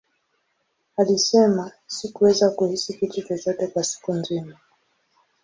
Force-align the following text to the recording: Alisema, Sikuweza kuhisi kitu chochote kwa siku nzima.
Alisema, 0.97 1.71
Sikuweza 1.87 2.49
kuhisi 2.49 2.93
kitu 2.97 3.21
chochote 3.27 3.67
kwa 3.67 3.83
siku 3.83 4.13
nzima. 4.13 4.57